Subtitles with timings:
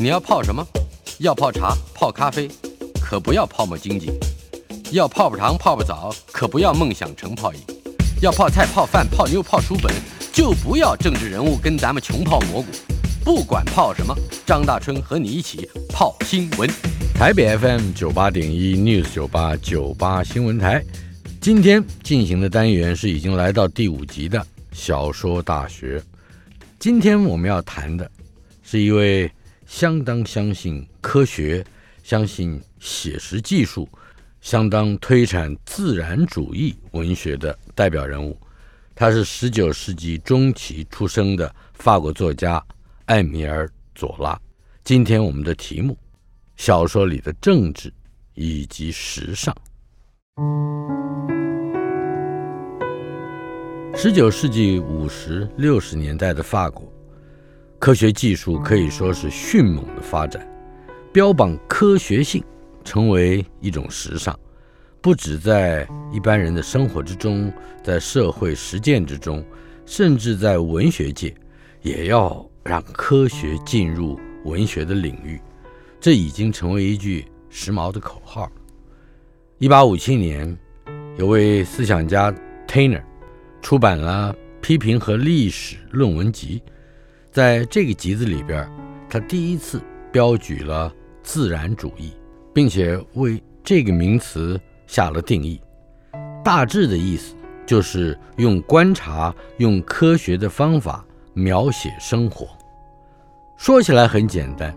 [0.00, 0.64] 你要泡什么？
[1.18, 2.48] 要泡茶、泡咖啡，
[3.02, 4.12] 可不要泡沫经济；
[4.92, 7.58] 要泡泡糖、泡泡澡，可不要梦想成泡影；
[8.22, 9.92] 要泡菜、泡饭、泡妞、泡书本，
[10.32, 12.68] 就不要政治人物跟咱们穷泡蘑菇。
[13.24, 14.14] 不管泡什么，
[14.46, 16.70] 张大春和你一起泡新闻。
[17.12, 20.80] 台北 FM 九八点一 News 九八九八新闻台，
[21.40, 26.00] 今天进行的单元是已经来到第五集的小说大学。
[26.78, 28.08] 今天我们要谈的
[28.62, 29.28] 是一位
[29.68, 31.62] 相当相信科学、
[32.02, 33.86] 相信写实技术、
[34.40, 38.36] 相当推崇自然主义文学的代表人物。
[38.94, 42.64] 他是十九世纪中期出生的法国作家。
[43.04, 44.38] 艾米尔·左拉，
[44.84, 45.96] 今天我们的题目：
[46.56, 47.92] 小说里的政治
[48.34, 49.54] 以及时尚。
[53.94, 56.90] 十九世纪五十六十年代的法国，
[57.78, 60.46] 科学技术可以说是迅猛的发展，
[61.12, 62.42] 标榜科学性
[62.84, 64.38] 成为一种时尚，
[65.00, 69.44] 不止在一般人的生活之中，在社会实践之中，
[69.86, 71.34] 甚至在文学界，
[71.82, 72.44] 也要。
[72.64, 75.40] 让科学进入文学的领域，
[75.98, 78.46] 这已经成为一句时髦的口号。
[79.56, 80.54] 一八五七年，
[81.16, 82.30] 有位思想家
[82.66, 83.02] Tainer
[83.62, 86.62] 出版了《批评和历史论文集》，
[87.30, 88.68] 在这个集子里边，
[89.08, 92.12] 他第一次标举了自然主义，
[92.54, 95.60] 并且为这个名词下了定义。
[96.42, 97.34] 大致的意思
[97.66, 102.48] 就是用观察、用科学的方法描写生活。
[103.58, 104.74] 说起来很简单，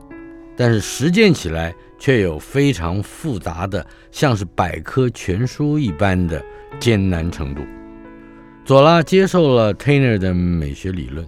[0.57, 6.43] 但是实践起来却有非常复杂的，像是百科全书一般的
[6.79, 7.61] 艰难程度。
[8.65, 11.25] 左拉接受了 Tainer 的美学理论，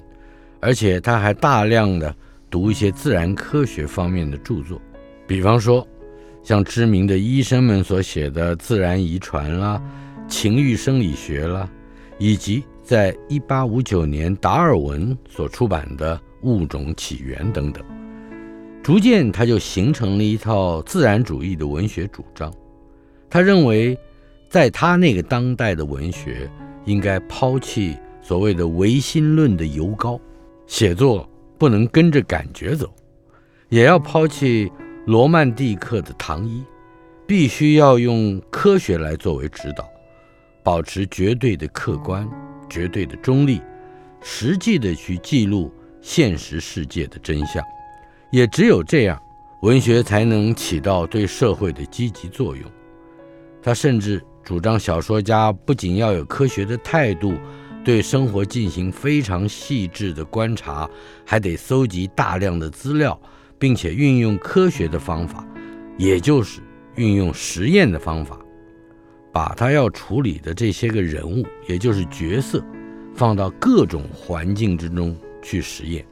[0.63, 2.15] 而且他还大量的
[2.49, 4.81] 读一些自然科学方面的著作，
[5.27, 5.85] 比方说
[6.41, 9.81] 像知名的医生们所写的《自然遗传》啦，
[10.29, 11.69] 《情欲生理学》啦，
[12.17, 16.19] 以及在1859年达尔文所出版的。
[16.43, 17.81] 物种起源等等，
[18.83, 22.53] 逐渐他就形成了一套自然主义的文学主张。
[23.29, 23.97] 他认为，
[24.49, 26.49] 在他那个当代的文学，
[26.83, 30.19] 应该抛弃所谓的唯心论的犹高，
[30.67, 32.93] 写作不能跟着感觉走，
[33.69, 34.71] 也要抛弃
[35.05, 36.63] 罗曼蒂克的糖衣，
[37.27, 39.87] 必须要用科学来作为指导，
[40.63, 42.27] 保持绝对的客观、
[42.69, 43.61] 绝对的中立，
[44.21, 45.71] 实际的去记录。
[46.05, 47.63] 现实世界的真相，
[48.29, 49.17] 也只有这样，
[49.61, 52.69] 文学才能起到对社会的积极作用。
[53.61, 57.35] 他甚至主张，小说家不仅要有科学的态度，
[57.83, 60.89] 对生活进行非常细致的观察，
[61.25, 63.19] 还得搜集大量的资料，
[63.59, 65.45] 并且运用科学的方法，
[65.97, 66.61] 也就是
[66.95, 68.39] 运用实验的方法，
[69.31, 72.63] 把他要处理的这些个人物，也就是角色，
[73.13, 75.15] 放到各种环境之中。
[75.45, 76.05] 去实验，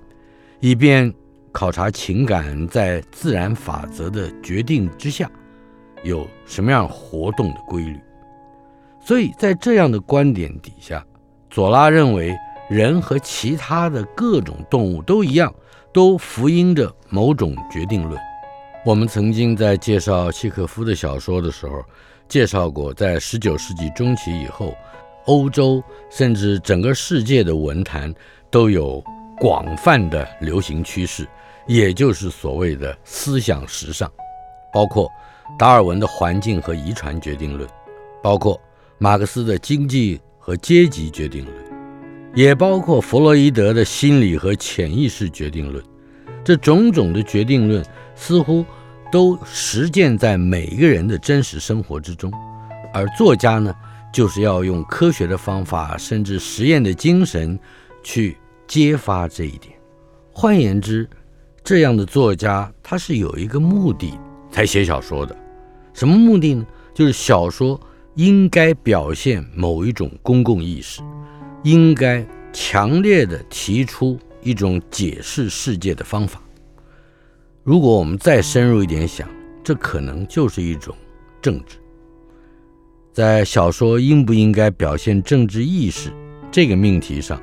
[0.60, 1.10] 以便
[1.54, 5.32] 考察情感在自然法则的决定之下
[6.04, 7.98] 有什么样活动的规律。
[9.00, 11.02] 所以在这样的观点底下，
[11.52, 12.36] 左拉认为
[12.70, 15.54] 人和其他的各种动物都一样，
[15.94, 18.20] 都福音着某种决定论。
[18.86, 21.84] 我们曾经在介绍契诃夫的小说的时候，
[22.28, 24.74] 介绍过，在十九世纪中期以后，
[25.26, 28.14] 欧洲甚至整个世界的文坛
[28.50, 29.04] 都有。
[29.40, 31.28] 广泛的流行趋势，
[31.66, 34.08] 也就是所谓的思想时尚，
[34.72, 35.10] 包括
[35.58, 37.68] 达尔文的环境和遗传决定论，
[38.22, 38.62] 包括
[39.00, 41.56] 马克思的经济和阶级决定论，
[42.36, 45.82] 也包括弗洛伊德的心理和潜意识决定论。
[46.44, 47.82] 这种种的决定论
[48.16, 48.66] 似乎
[49.10, 52.34] 都实践在每一个人的真实生活之中，
[52.94, 53.74] 而作家呢，
[54.12, 57.58] 就是要用科学的方法，甚至实验的精神
[58.04, 58.36] 去。
[58.68, 59.74] 揭发这一点，
[60.32, 61.06] 换言之，
[61.62, 64.18] 这样的作家他是有一个目的
[64.50, 65.36] 才写小说的，
[65.94, 66.66] 什么目的呢？
[66.94, 67.78] 就是小说
[68.16, 71.02] 应该表现某一种公共意识，
[71.64, 76.42] 应该强烈的提出一种解释世界的方法。
[77.64, 79.30] 如果我们再深入一点想，
[79.64, 80.96] 这可能就是一种
[81.42, 81.78] 政治。
[83.14, 86.12] 在小说应不应该表现政治意识
[86.50, 87.42] 这个命题上，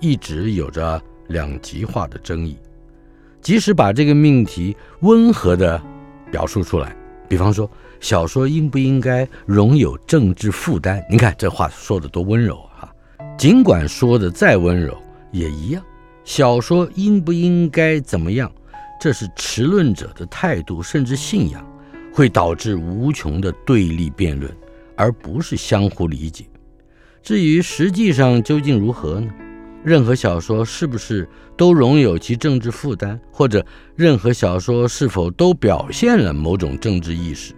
[0.00, 2.56] 一直有着两极化的争议，
[3.42, 5.82] 即使把这个命题温和地
[6.30, 6.96] 表述出来，
[7.28, 11.04] 比方说小说应不应该容有政治负担？
[11.10, 12.92] 你看这话说的多温柔啊！
[13.36, 14.96] 尽管说的再温柔，
[15.32, 15.82] 也一样。
[16.24, 18.50] 小说应不应该怎么样？
[19.00, 21.64] 这是持论者的态度，甚至信仰，
[22.12, 24.52] 会导致无穷的对立辩论，
[24.96, 26.44] 而不是相互理解。
[27.22, 29.30] 至于实际上究竟如何呢？
[29.84, 33.64] 任何小说是不是都容有其政治负担，或者
[33.94, 37.54] 任何小说是否都表现了某种政治意识？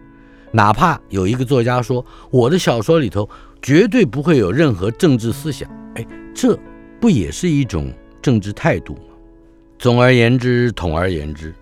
[0.52, 3.28] 哪怕有一个作家说我的小说里头
[3.62, 6.58] 绝对不会有任何政治思想，哎，这
[7.00, 9.02] 不也是一种政治态度吗？
[9.78, 11.54] 总而言之，统而言之，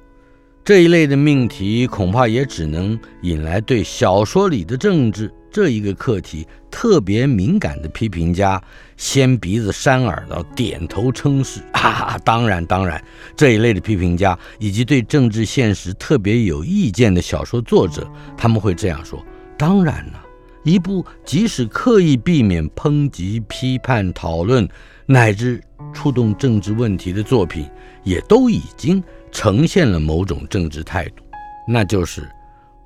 [0.69, 8.63] 这一类的命题恐怕也只能引来对小说里的政治这一个课题特别敏感的批评家
[8.95, 11.63] 掀鼻子扇耳朵，点头称是。
[11.73, 13.03] 哈哈，当然，当然，
[13.35, 18.07] 这一类的批评家以及对政治现实特别有意见的小说作者，
[18.37, 19.25] 他们会这样说：
[19.57, 20.23] 当然了，
[20.65, 24.69] 一部即使刻意避免抨击、批判、讨论，
[25.07, 25.63] 乃至
[25.95, 27.67] 触动政治问题的作品。
[28.05, 31.25] 也都已经呈现了某种政治态度，
[31.67, 32.29] 那就是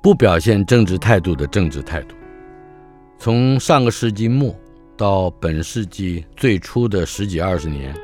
[0.01, 2.15] 不表现政治态度的政治态度。
[3.17, 4.53] 从上个世纪末
[4.97, 7.95] 到本世纪最初的十几二十年，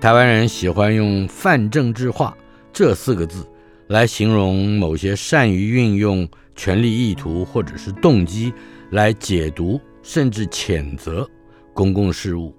[0.00, 2.36] 台湾人喜欢用“泛政治化”
[2.72, 3.46] 这四个字
[3.88, 8.52] 来形容某些善于运用权力意图或者是动机
[8.90, 11.28] 来解读甚至谴责
[11.72, 12.54] 公共事务、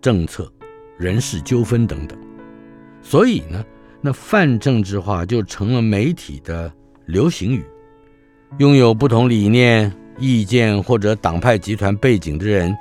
[0.00, 0.50] 政策、
[0.96, 2.18] 人事纠纷等等。
[3.02, 3.64] 所以呢，
[4.06, 6.70] 那泛政治化就成了媒体的
[7.06, 7.64] 流行语，
[8.58, 12.76] 拥有不同理念、意见或者党派集团背景的人，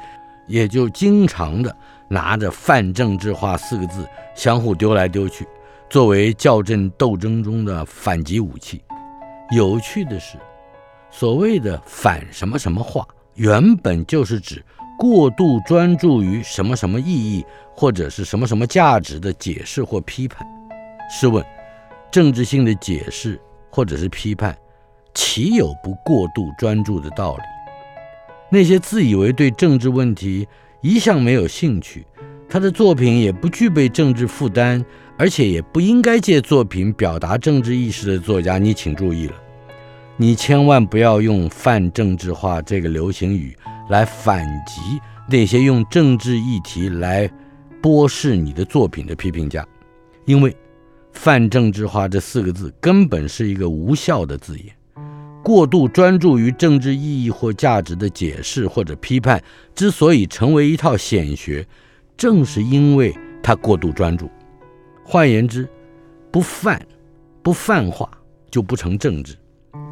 [0.49, 1.73] 也就经常的
[2.09, 4.05] 拿着“泛政治化”四个字
[4.35, 5.47] 相互丢来丢去，
[5.89, 8.83] 作为校正斗争中的反击武器。
[9.55, 10.37] 有趣的是，
[11.09, 14.61] 所谓的“反什么什么化”，原本就是指。
[14.99, 17.43] 过度专注于什么什么意义
[17.73, 20.45] 或者是什么什么价值的解释或批判，
[21.15, 21.45] 试问，
[22.12, 23.39] 政治性的解释
[23.69, 24.57] 或者是批判，
[25.13, 27.44] 岂有不过度专注的道理？
[28.50, 30.48] 那些自以为对政治问题
[30.81, 32.04] 一向没有兴趣，
[32.50, 34.83] 他的作品也不具备政治负担，
[35.15, 39.36] 而且也不应该借作品表达政治意识的作家，你请注意了，
[40.18, 43.56] 你千万不要用“泛政治化”这个流行语。
[43.89, 44.98] 来反击
[45.30, 47.30] 那些用政治议题来
[47.81, 49.63] 剥蚀你的作品的批评家，
[50.24, 50.56] 因为
[51.13, 54.75] “泛政治化”这四个字根本是一个无效的字眼。
[55.42, 59.42] 过度专注于政治意义或价值的解释或者批判，
[59.75, 61.65] 之所以成为一套显学，
[62.15, 64.30] 正是因为它过度专注。
[65.04, 65.68] 换言之，
[66.31, 66.81] 不泛、
[67.42, 68.09] 不泛化
[68.50, 69.33] 就不成政治；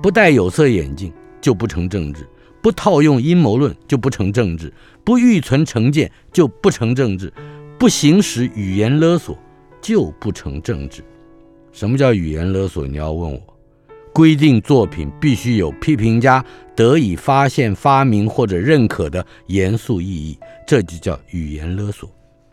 [0.01, 2.25] 不戴有色眼镜就不成政治。
[2.62, 4.71] 不套用阴谋论就不成政治，
[5.03, 7.33] 不预存成见就不成政治，
[7.79, 9.35] 不行使语言勒索
[9.81, 11.03] 就不成政治。
[11.71, 12.85] 什么叫语言勒索？
[12.85, 13.41] 你要问我，
[14.13, 16.43] 规定作品必须有批评家
[16.75, 20.37] 得以发现、发明或者认可的严肃意义，
[20.67, 22.09] 这就叫语言勒索。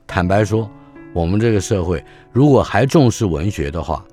[0.07, 0.71] 坦白说，
[1.13, 2.03] 我们这个社会
[2.33, 4.05] 如果还重视文学的话，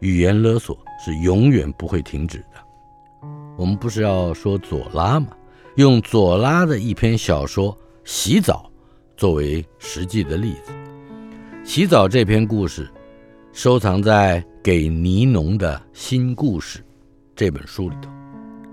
[0.00, 3.26] 语言勒索是永远不会停止的。
[3.58, 5.28] 我们不是要说左拉吗？
[5.76, 7.72] 用左拉的一篇小说
[8.04, 8.70] 《洗澡》
[9.18, 10.72] 作为实际的例子，
[11.70, 12.90] 《洗澡》这篇故事
[13.52, 16.80] 收藏在《给尼农的新故事》
[17.36, 18.10] 这本书里头。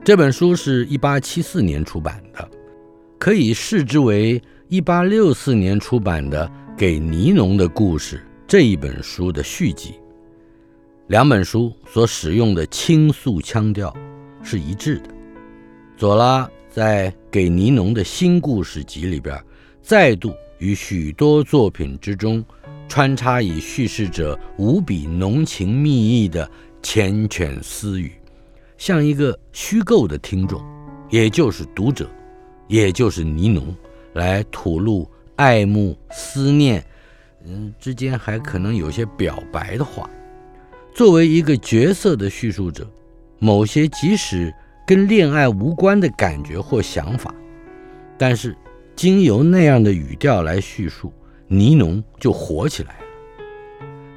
[0.04, 2.50] 这本书是一八七四年出版的，
[3.20, 9.94] 可以视之为一八六四年出版的《给尼农的故事》这一本书的续集。
[11.06, 13.96] 两本书所使用的倾诉腔调。
[14.42, 15.12] 是一致的。
[15.96, 19.40] 左拉在《给尼农的新故事集》里边，
[19.84, 22.44] 再度与许多作品之中
[22.88, 26.50] 穿插以叙事者无比浓情蜜意的
[26.82, 28.12] 缱绻私语，
[28.78, 30.62] 向一个虚构的听众，
[31.10, 32.10] 也就是读者，
[32.68, 33.76] 也就是尼农，
[34.14, 36.84] 来吐露爱慕、思念，
[37.46, 40.10] 嗯，之间还可能有些表白的话。
[40.94, 42.88] 作为一个角色的叙述者。
[43.40, 44.52] 某些即使
[44.88, 47.32] 跟恋爱无关的感觉或想法，
[48.18, 48.58] 但是
[48.96, 51.14] 经由那样的语调来叙述，
[51.48, 53.06] 尼农就火起来了。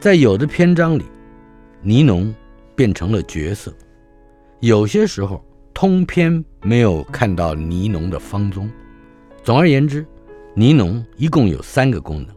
[0.01, 1.05] 在有的篇章里，
[1.81, 2.35] 尼农
[2.75, 3.71] 变成了角色；
[4.61, 8.69] 有些时候，通篇没有看到尼农的芳踪。
[9.45, 10.05] 总而言之，
[10.55, 12.35] 尼农一共有三个功能：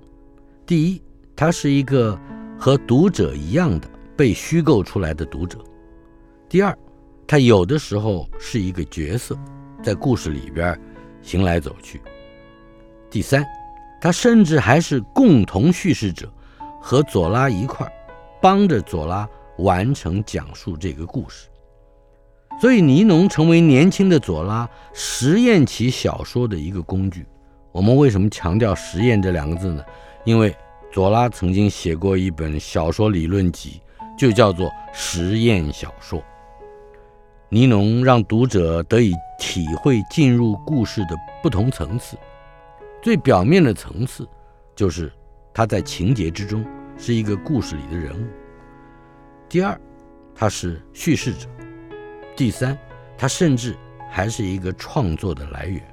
[0.65, 1.01] 第一，
[1.35, 2.19] 他是一个
[2.59, 5.57] 和读者一样的被虚构出来的读者。
[6.47, 6.77] 第二，
[7.25, 9.35] 他有的时候是一个角色，
[9.81, 10.79] 在故事里边
[11.23, 11.99] 行来走去。
[13.09, 13.43] 第三，
[14.03, 16.29] 他甚至还是共同叙事者，
[16.81, 17.93] 和左拉一块儿
[18.41, 19.25] 帮着左拉
[19.59, 21.47] 完成讲述这个故事。
[22.59, 27.25] 所以，尼农成为年轻的左拉实验起小说的一个工具。
[27.71, 29.81] 我们为什么强调“实验”这两个字呢？
[30.25, 30.53] 因为
[30.91, 33.79] 左拉曾经写过一本小说理论集，
[34.17, 36.19] 就叫做《实验小说》。
[37.47, 42.17] 尼农让读者得以体会进入故事的不同层次。
[43.03, 44.25] 最表面的层次，
[44.73, 45.11] 就是
[45.53, 46.65] 他在情节之中
[46.97, 48.25] 是一个故事里的人物。
[49.49, 49.77] 第二，
[50.33, 51.49] 他是叙事者。
[52.33, 52.77] 第三，
[53.17, 53.75] 他甚至
[54.09, 55.83] 还是一个创作的来源。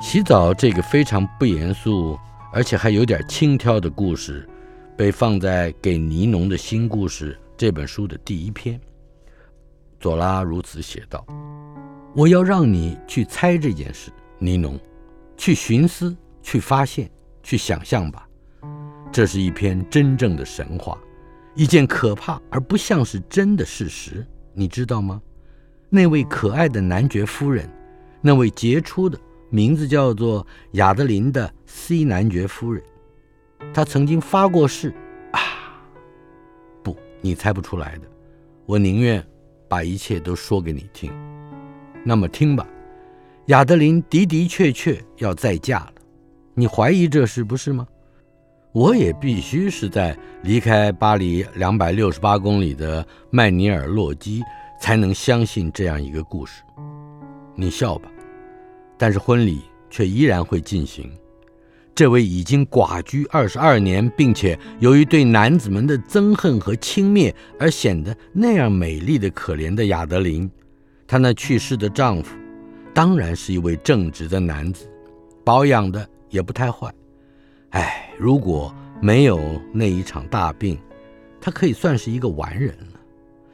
[0.00, 2.18] 洗澡这个非常不严肃，
[2.54, 4.48] 而且还有点轻佻的故事，
[4.96, 8.80] 被放在给尼农的新故事这本书的第一篇。
[10.00, 11.22] 左拉如此写道
[12.16, 14.80] ：“我要让你去猜这件事，尼农，
[15.36, 17.10] 去寻思，去发现，
[17.42, 18.28] 去想象吧。
[19.12, 20.98] 这是一篇真正的神话，
[21.54, 24.26] 一件可怕而不像是真的事实。”
[24.58, 25.20] 你知道吗？
[25.90, 27.70] 那位可爱的男爵夫人，
[28.22, 29.18] 那位杰出的
[29.50, 32.82] 名字叫做亚德琳的 C 男爵夫人，
[33.74, 34.94] 她曾经发过誓
[35.32, 35.40] 啊！
[36.82, 38.08] 不，你猜不出来的。
[38.64, 39.22] 我宁愿
[39.68, 41.12] 把一切都说给你听。
[42.02, 42.66] 那么听吧，
[43.46, 45.92] 亚德琳的的确确要再嫁了。
[46.54, 47.86] 你怀疑这事不是吗？
[48.72, 54.42] 我也必须是在离开巴黎两百六十八公里的麦尼尔洛基，
[54.80, 56.60] 才能相信这样一个故事。
[57.54, 58.10] 你笑吧，
[58.98, 61.10] 但是婚礼却依然会进行。
[61.94, 70.50] 这位已经寡居二十二年，并且由于对男子们的憎恨和轻蔑而显得那样美丽的可怜的亚德琳，
[71.06, 72.36] 她那去世的丈夫，
[72.96, 74.90] 当然是一位正直的男子，
[75.44, 76.90] 保养的也不太坏。
[77.72, 79.38] 哎，如果没有
[79.70, 80.78] 那一场大病，
[81.38, 82.98] 他可以算是一个完人了。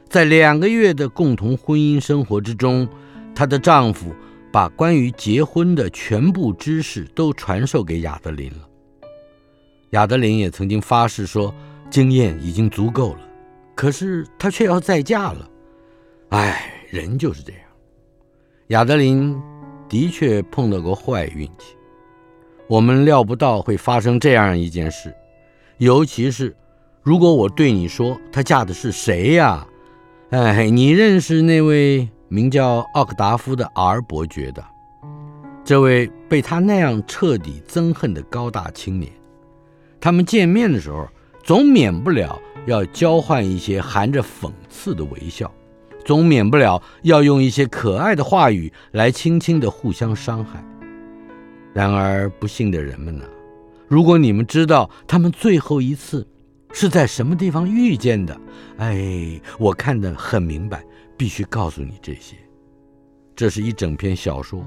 [0.07, 2.87] 在两个月的共同婚姻生活之中，
[3.35, 4.15] 她的丈夫
[4.49, 8.69] 把关于结婚的全部知识都传授给亚德琳了。
[9.89, 11.53] 亚德琳也曾经发誓说，
[11.89, 13.19] 经验已经足够了，
[13.75, 15.49] 可是她却要再嫁了。
[16.29, 17.62] 哎，人就是这样。
[18.73, 19.39] 亚德林
[19.87, 21.77] 的确碰到过坏运气。
[22.67, 25.13] 我们料不到会发生这样一件事，
[25.77, 26.55] 尤其是
[27.03, 29.63] 如果我对你说她嫁的是谁呀？
[30.31, 34.65] 哎，你认识那位名叫奥克达夫的阿尔伯爵的，
[35.63, 39.11] 这位被他那样彻底憎恨的高大青年。
[40.01, 41.07] 他们见面的时候，
[41.43, 45.51] 总免不了要交换一些含着讽刺的微笑，
[46.05, 50.63] 总免不了要用一些可爱的话语来轻轻地互相伤害。
[51.73, 53.25] 然而，不幸的人们呢？
[53.87, 56.27] 如果你们知道他们最后一次
[56.71, 58.39] 是在什么地方遇见的，
[58.77, 60.83] 哎，我看得很明白，
[61.17, 62.35] 必须告诉你这些。
[63.35, 64.65] 这是一整篇小说。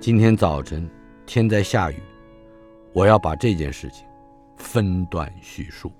[0.00, 0.88] 今天早晨
[1.26, 1.96] 天在下雨，
[2.92, 4.06] 我要把这件事情
[4.56, 5.92] 分段叙述。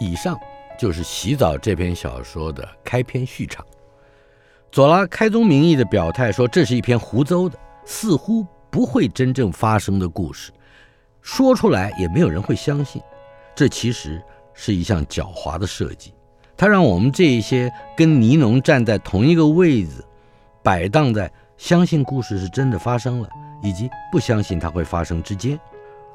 [0.00, 0.38] 以上
[0.78, 3.64] 就是《洗澡》这篇小说的开篇序场。
[4.70, 8.46] 左拉开宗明义的表态说，这是一篇胡诌的，似乎。
[8.68, 10.52] 不会真正发生的故事，
[11.22, 13.00] 说出来也没有人会相信。
[13.54, 16.12] 这其实是一项狡猾的设计，
[16.58, 20.04] 它让我们这一些跟尼农站在同一个位子，
[20.62, 23.30] 摆荡在相信故事是真的发生了，
[23.62, 25.58] 以及不相信它会发生之间。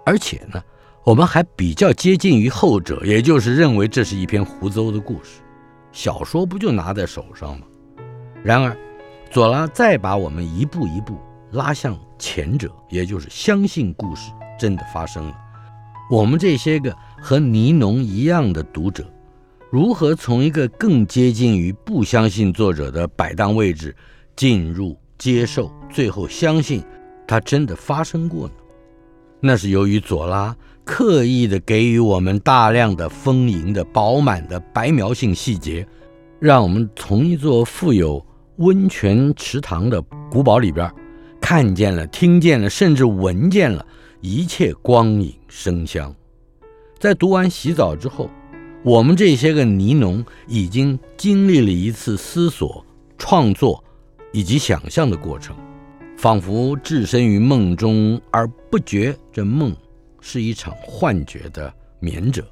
[0.05, 0.63] 而且呢，
[1.03, 5.41] 我们还比较接近于后者，也就是认为这是一篇胡诌的故事。
[5.91, 7.65] 小说不就拿在手上吗？
[8.43, 8.77] 然而，
[9.31, 11.17] 左拉再把我们一步一步。
[11.51, 15.35] 拉向前者，也就是相信故事真的发生了。
[16.09, 19.03] 我们这些个和尼农一样的读者，
[19.69, 23.93] 如何从一个更接近于不相信作者的摆荡位置，
[24.35, 26.81] 进入接受，最后相信
[27.27, 28.53] 它真的发生过呢？
[29.41, 35.87] 那是由于左拉刻意的给予我们大量的丰盈的、饱满的白描性细节，
[36.39, 38.25] 让我们从一座富有
[38.57, 40.91] 温泉池塘的古堡里边。
[41.39, 43.85] 看见了，听见了，甚至闻见了
[44.21, 46.13] 一切光影生香。
[46.99, 48.29] 在读完洗澡之后，
[48.83, 52.85] 我们这些个尼农已经经历了一次思索、
[53.17, 53.83] 创作
[54.31, 55.55] 以及想象的过程，
[56.17, 59.75] 仿佛置身于梦中而不觉这梦
[60.21, 62.47] 是一场幻觉的眠者，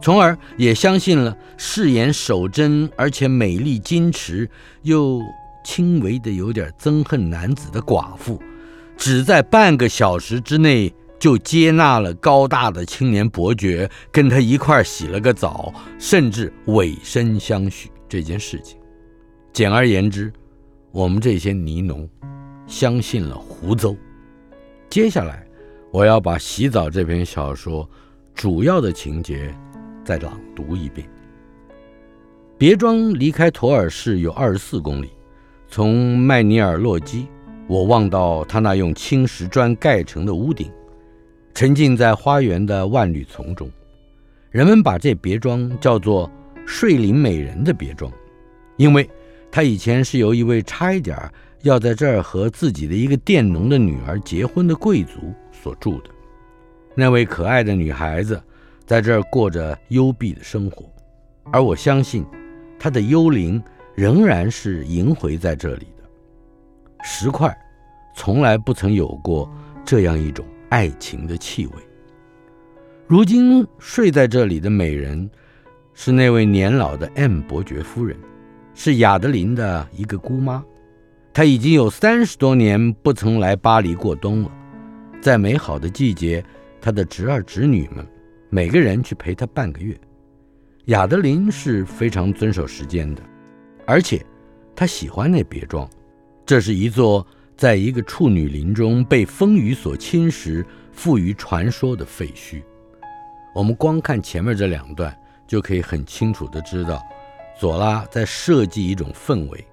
[0.00, 4.48] 从而也相信了饰演守贞而且美丽矜持
[4.82, 5.20] 又。
[5.66, 8.38] 轻微的有点憎恨男子的寡妇，
[8.98, 18.78] 只在半个小时之内就接纳了高大的青年伯爵，跟他一块洗了个澡，甚至委身相许这件事情。
[19.54, 20.30] 简而言之，
[20.92, 22.06] 我们这些泥农
[22.66, 23.96] 相信了胡诌。
[24.90, 25.43] 接下来，
[25.94, 27.88] 我要把《洗澡》这篇小说
[28.34, 29.54] 主要的情节
[30.04, 31.08] 再朗读一遍。
[32.58, 35.10] 别庄离开托尔市有二十四公里，
[35.68, 37.28] 从麦尼尔洛基，
[37.68, 40.68] 我望到他那用青石砖盖成的屋顶。
[41.54, 43.70] 沉浸在花园的万绿丛中，
[44.50, 46.28] 人们把这别庄叫做
[46.66, 48.10] “睡林美人”的别庄，
[48.78, 49.08] 因为
[49.48, 51.16] 他以前是由一位差一点
[51.62, 55.32] 要在这儿和自己的一个佃农的女儿结婚的贵族
[55.64, 56.10] 所住的。
[56.94, 58.38] 那位可爱的女孩子
[58.84, 60.84] 在这儿过着幽闭的生活，
[61.50, 62.24] 而我相信
[62.78, 63.62] 她的幽灵
[63.94, 66.04] 仍然是萦回在这里的。
[67.02, 67.56] 石块
[68.14, 69.50] 从来不曾有过
[69.84, 70.44] 这样一种。
[70.70, 71.72] 爱情的气味。
[73.06, 75.30] 如今睡在这里的美人，
[75.92, 78.18] 是那位年老的 M 伯爵夫人，
[78.74, 80.64] 是亚德琳的一个姑妈。
[81.32, 84.50] 她已经有三十多年不曾来巴黎过冬了。
[85.24, 86.44] 在美好的季节，
[86.82, 88.06] 她的侄儿侄女们
[88.50, 89.98] 每个人去陪她半个月。
[90.88, 93.22] 亚德琳是非常遵守时间的，
[93.86, 94.22] 而且
[94.76, 95.88] 她喜欢那别庄，
[96.44, 97.26] 这是一座。
[97.56, 100.62] 在一个处女林中被风雨所侵蚀、
[100.92, 102.60] 富于传说的废墟，
[103.54, 105.16] 我们光看前面这两段，
[105.46, 107.00] 就可以很清楚地知道，
[107.56, 109.64] 左拉在设计一种氛围，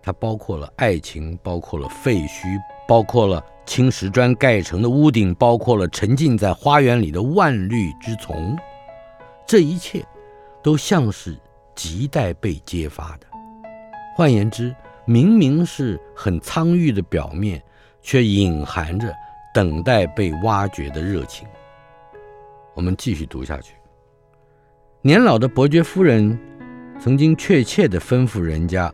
[0.00, 8.56] 它包括了爱情，包括了废墟，包括了青石砖盖成的屋顶，包括了沉浸在花园里的万绿之丛，
[9.46, 10.04] 这一切
[10.62, 11.36] 都像是
[11.74, 13.26] 亟待被揭发的。
[14.16, 14.74] 换言之，
[15.04, 17.62] 明明是很苍郁的表面，
[18.00, 19.12] 却隐含着
[19.52, 21.46] 等待被挖掘的热情。
[22.74, 23.74] 我们继续读下去。
[25.02, 26.38] 年老的伯爵夫人
[27.00, 28.92] 曾经确切地吩咐人家，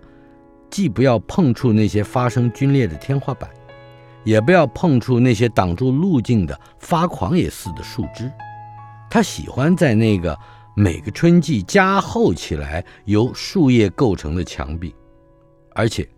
[0.70, 3.48] 既不要碰触那些发生龟裂的天花板，
[4.24, 8.30] 也不要碰触那些挡住路径的发狂也似的树枝。
[9.10, 10.38] 他喜欢在那个
[10.74, 14.94] 每个春季加厚起来、由树叶构成的墙壁。
[15.74, 16.08] 而且，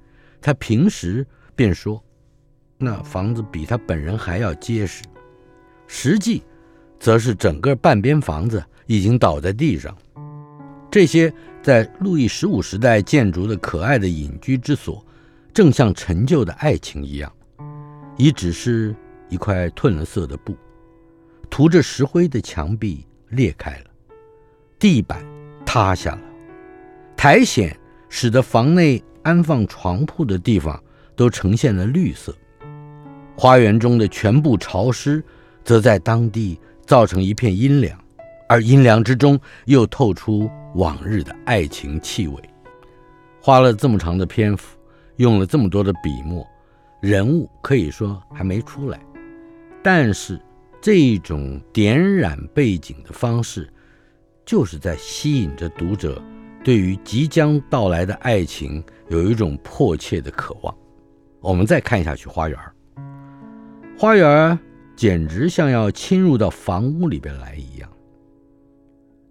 [0.41, 2.03] 他平时便说，
[2.79, 5.03] 那房子比他本人还要结实。
[5.87, 6.43] 实际，
[6.99, 9.97] 则是整个半边房子已经倒在地上。
[10.91, 15.05] 这些在路易十五时代建筑的可爱的隐居之所，
[15.53, 17.33] 正像陈旧的爱情一样，
[18.17, 18.95] 已只是
[19.29, 20.57] 一块褪了色的布，
[21.51, 23.87] 涂着石灰的墙壁裂开了，
[24.79, 25.25] 地板
[25.65, 26.23] 塌下了，
[27.17, 27.75] 苔藓
[28.09, 29.03] 使得房内。
[29.25, 30.79] 安放床铺的地方
[31.17, 32.31] 都呈现了绿色，
[33.35, 35.25] 花园中的全部潮湿，
[35.65, 37.99] 则在当地造成一片阴凉，
[38.51, 42.39] 而阴凉之中又透出往日的爱情气味。
[43.41, 44.77] 花了这么长的篇幅，
[45.17, 46.47] 用了这么多的笔墨，
[47.05, 48.99] 人物可以说还没出来，
[49.83, 50.41] 但是
[50.81, 53.71] 这种点染背景的方式，
[54.47, 56.19] 就是在吸引着读者。
[56.65, 60.75] 对于即将到来的爱情有一种迫切的渴望。
[61.41, 62.59] 我们再看下去，花园，
[63.99, 64.59] 花园
[64.97, 67.91] 简直像要侵入到房屋里边来一样。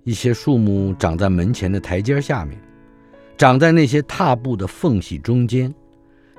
[0.04, 2.62] 一些树木长在门前的台阶下面，
[3.36, 5.74] 长在那些踏步的缝隙中间，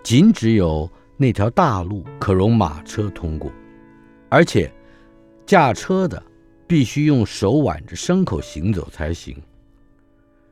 [0.04, 3.50] 仅只有那条大路可容马车通过，
[4.28, 4.72] 而且
[5.46, 6.20] 驾车的
[6.66, 9.36] 必须用手挽着牲口行走才行。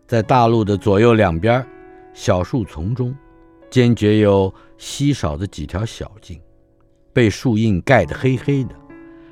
[0.06, 1.66] 在大路的左右两边，
[2.14, 3.14] 小树丛中，
[3.70, 6.40] 坚决有稀少的几条小径，
[7.12, 8.74] 被树荫盖得黑黑的。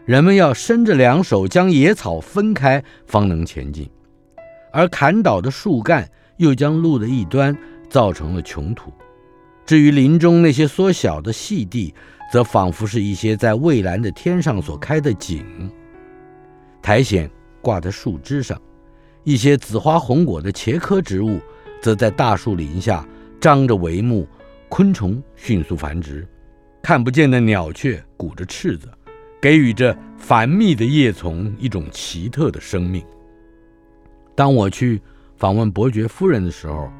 [0.06, 3.88] 人们要伸着两手将野草分开，方能前进。
[4.72, 7.56] 而砍倒的树干又将路的一端
[7.88, 8.92] 造成了穷土。
[9.70, 11.94] 至于林中那些缩小的细地，
[12.32, 15.70] 则仿佛是一些在蔚蓝的天上所开的景。
[16.82, 17.30] 苔藓
[17.62, 18.60] 挂在树枝上。
[19.22, 21.38] 一些紫花红果的茄科植物，
[21.80, 23.06] 则在大树林下
[23.40, 24.26] 张着帷幕，
[24.68, 26.26] 昆虫迅速繁殖，
[26.82, 28.88] 看不见的鸟雀鼓着翅子，
[29.40, 33.04] 给予着繁密的叶丛一种奇特的生命。
[34.34, 35.00] 当我去
[35.36, 36.90] 访问伯爵夫人的时候，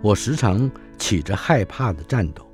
[0.00, 2.48] 我时常起着害怕的颤抖，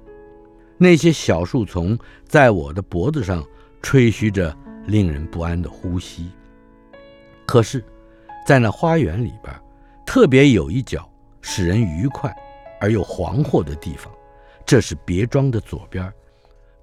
[0.79, 3.45] 那些小树丛在我的脖子上
[3.83, 4.57] 吹嘘着
[4.87, 6.31] 令人不安的呼吸。
[7.45, 7.85] 可是。
[8.47, 9.53] 在那花园里边，
[10.07, 11.11] 特别有一角
[11.43, 12.33] 使人愉快
[12.81, 14.09] 而又惶惑的地方，
[14.65, 16.13] 这是别庄的左边，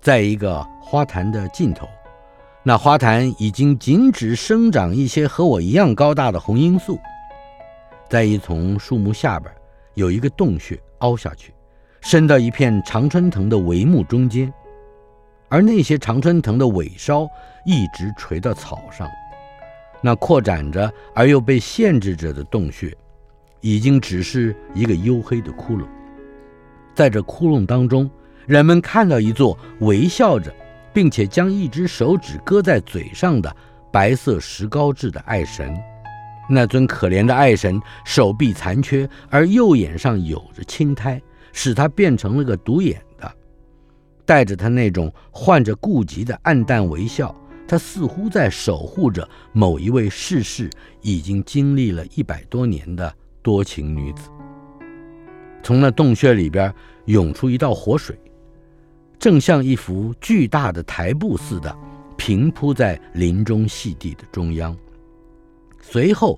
[0.02, 1.88] 在一个花坛的尽头，
[2.64, 7.00] 那花坛已经仅只生长一些和我一样高大的红罂粟，
[8.10, 9.50] 在一丛树木下边
[9.94, 11.53] 有一个洞穴凹下去，
[12.04, 14.54] 伸到一片常春藤的帷幕中间，
[15.50, 17.28] 而那些常春藤的尾梢
[17.66, 19.10] 一直垂到草上。
[20.02, 22.96] 那扩展着而又被限制着的洞穴，
[23.62, 25.86] 已经只是一个黝黑的窟窿。
[26.94, 28.08] 在这窟窿当中，
[28.46, 30.54] 人们看到一座微笑着。
[30.94, 33.52] 并且将一只手指搁在嘴上的
[33.92, 35.76] 白色石膏制的爱神，
[36.48, 41.20] 那尊可怜的爱神手臂残缺，而右眼上有着青苔，
[41.54, 43.34] 使他变成了个独眼的。
[44.26, 47.34] 带着他那种患着痼疾的黯淡微笑，
[47.66, 50.70] 他似乎在守护着某一位逝世
[51.02, 54.30] 已经经历了一百多年的多情女子。
[55.62, 56.74] 从那洞穴里边
[57.06, 58.20] 涌出一道活水。
[59.20, 61.74] 正像一幅巨大的台布似的，
[62.18, 64.76] 平铺在林中细地的中央。
[65.80, 66.38] 随后，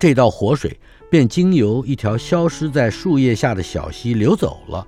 [0.00, 0.76] 这道活水
[1.14, 4.84] 便经由一条消失在树叶下的小溪流走了。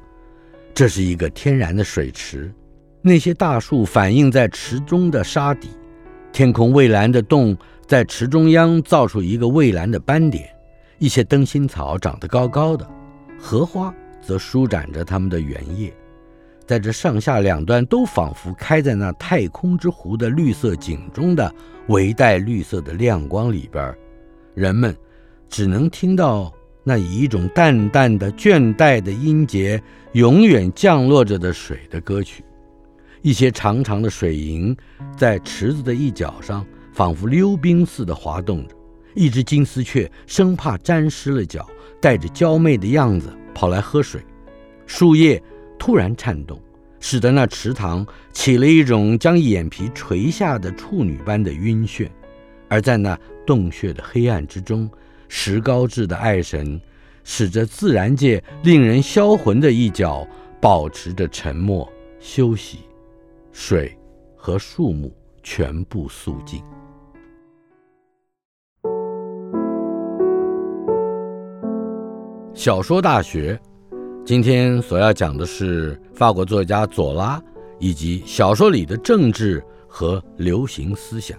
[0.75, 2.53] 这是一个天然的水池，
[3.01, 5.69] 那些大树反映在池中的沙底，
[6.33, 10.49] 天空蔚蓝的洞在池中央造出一个蔚蓝的斑点。
[10.99, 12.85] 一些灯芯草长得高高的，
[13.39, 15.95] 荷花则舒展着它们的圆叶。
[16.67, 21.55] 在这上下两端都仿佛开在那太空之湖的绿色井中的
[21.87, 23.97] 微带绿色的亮光里边，
[24.55, 24.93] 人们
[25.49, 26.53] 只能听到
[26.85, 29.83] 那以一种淡淡的倦怠的音节
[30.13, 32.45] 永远降落着的水的歌曲。
[33.23, 34.77] 一些长长的水银
[35.17, 38.75] 在池子的一角上仿佛溜冰似的滑动着。
[39.15, 41.67] 一只金丝雀生怕沾湿了脚，
[42.01, 44.21] 带着娇媚的样子跑来喝水。
[44.87, 45.43] 树叶。
[45.79, 46.59] 突然颤动，
[47.01, 52.09] 使得那池塘起了一种将眼皮垂下的处女般的晕眩，
[52.67, 54.91] 而在那洞穴的黑暗之中，
[55.29, 56.81] 石膏制的爱神
[57.25, 60.27] 使着自然界令人销魂的一角
[60.61, 62.79] 保持着沉默休息，
[63.53, 63.97] 水
[64.37, 66.63] 和树木全部肃静。
[72.55, 73.61] 小说大学。
[74.25, 77.41] 今天所要讲的是法国作家左拉
[77.79, 81.39] 以及小说里的政治和流行思想。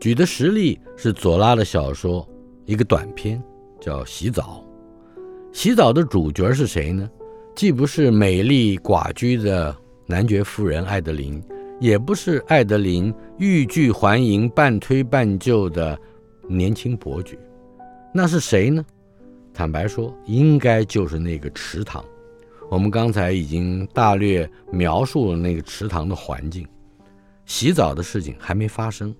[0.00, 2.26] 举的实例是左拉的小说
[2.66, 3.40] 一个短片，
[3.80, 4.62] 叫《洗澡》。
[5.56, 7.08] 洗澡的主角是谁呢？
[7.54, 9.74] 既不是美丽寡居的
[10.04, 11.40] 男爵夫人艾德琳，
[11.80, 15.98] 也不是艾德琳欲拒还迎、半推半就的
[16.48, 17.38] 年轻伯爵。
[18.12, 18.84] 那是谁呢？
[19.54, 22.04] 坦白说，应该就是那个池塘。
[22.68, 26.66] 我们刚才已经大略描述了那个池塘的环境，
[27.44, 29.14] 洗澡的事情还没发生。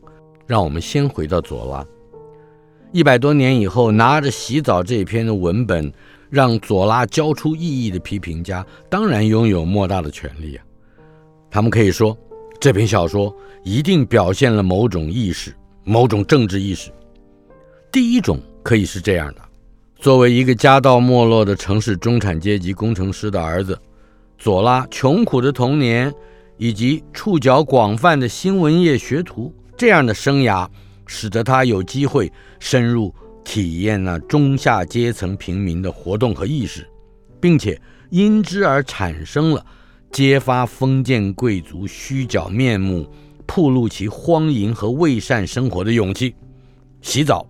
[0.46, 1.86] 让我们先回到左拉。
[2.96, 5.92] 一百多年以后，拿着《洗澡》这篇的文本，
[6.30, 10.64] 让左拉交出异议的批评家，当然拥有莫大的权利啊。
[11.50, 12.16] 他们可以说，
[12.58, 15.54] 这篇小说一定表现了某种意识，
[15.84, 16.90] 某种政治意识。
[17.92, 19.42] 第一种可以是这样的。
[19.96, 23.78] 作为一个家道没落的城市中产阶级工程师的儿子，
[24.38, 26.10] 左拉穷苦的童年
[26.56, 30.66] 以及触角广泛的新闻业学徒这样的生涯，
[31.06, 33.14] 使得他有机会深入
[33.44, 36.86] 体验那中下阶层平民的活动和意识，
[37.40, 39.64] 并且因之而产生了
[40.12, 43.08] 揭发封建贵族虚假面目、
[43.46, 46.34] 暴露其荒淫和伪善生活的勇气。
[47.00, 47.46] 洗澡，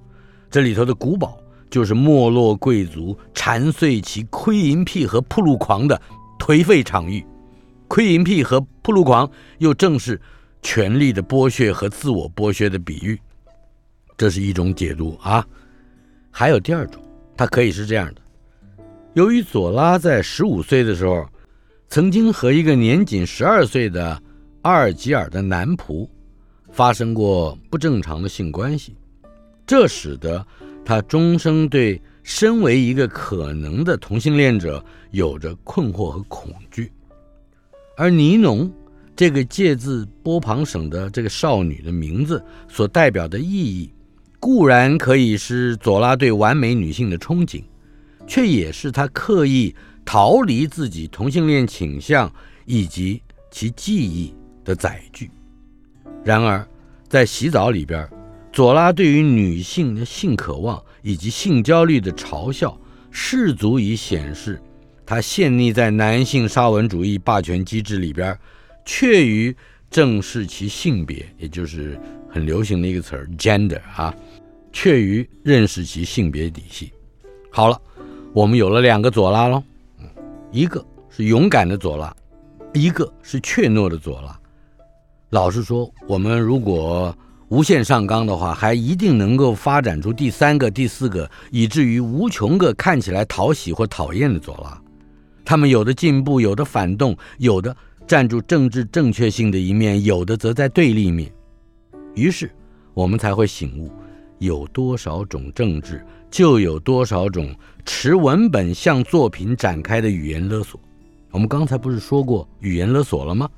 [0.50, 1.38] 这里头的古堡。
[1.68, 6.00] 就是没落贵族缠碎其窥淫癖和暴露狂的
[6.38, 7.26] 颓废场域，
[7.88, 10.18] 窥淫癖和暴露狂又正是
[10.62, 13.20] 权力的剥削和自我剥削的比喻，
[14.16, 15.46] 这是一种解读啊。
[16.30, 17.02] 还有第二种，
[17.36, 18.20] 它可以是这样的：
[19.14, 21.26] 由于左拉在十五岁的时候，
[21.88, 24.20] 曾经和一个年仅十二岁的
[24.62, 26.08] 阿尔及尔的男仆
[26.70, 28.96] 发生过不正常的性关系，
[29.66, 30.46] 这使得。
[30.88, 36.92] 他终生对身为一个可能的同性恋者有着困惑和恐惧，
[37.96, 38.72] 而尼农
[39.16, 43.92] 这个借自波旁省的这个少女的名字所代表的意义，
[44.38, 47.62] 固然可以是左拉对完美女性的憧憬，
[48.26, 52.32] 却也是他刻意逃离自己同性恋倾向
[52.64, 55.30] 以及其记忆的载具。
[56.24, 56.66] 然而，
[57.08, 58.08] 在洗澡里边。
[58.52, 64.58] 左拉对于女性的性渴望以及性焦虑的嘲笑，是足以显示
[65.04, 68.34] 他陷溺在男性沙文主义霸权机制里边，
[68.86, 69.54] 怯于
[69.90, 74.14] 正视其性别，也就是很流行的一个词儿 gender 啊，
[74.72, 76.92] 确于认识其性别底细。
[77.50, 77.80] 好了，
[78.32, 79.62] 我们有了两个左拉喽，
[80.52, 82.14] 一个是勇敢的左拉，
[82.74, 84.38] 一个是怯懦的左拉。
[85.30, 87.16] 老实说，我们如果
[87.48, 94.80] 无限上纲的话，还一定能够发展出第三个、第四个，以至于无穷个看起来讨喜或讨厌的左拉。
[95.44, 97.74] 他们有的进步，有的反动，有的
[98.06, 101.32] 站住政治正确性的一面，有的则在对立面。
[102.16, 102.50] 于是
[102.94, 103.90] 我们才会醒悟：
[104.38, 110.80] 有多少种政治，就有多少种持文本向作品展开的语言勒索。
[111.30, 113.48] 我们刚才不是说过语言勒索了吗？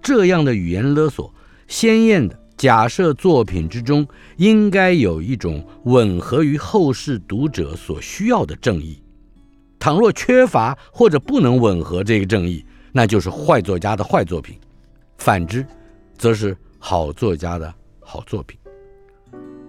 [0.00, 1.32] 这样的语言勒索，
[1.66, 4.06] 鲜艳的假设作品之中
[4.38, 9.02] 应该有一种吻合于后世读者所需要的正义。
[9.78, 14.56] 倘若缺乏或者不能吻合这个正义，那就是坏作家的坏作品；
[15.18, 15.66] 反之，
[16.16, 17.72] 则是好作家的
[18.08, 18.58] 好作品。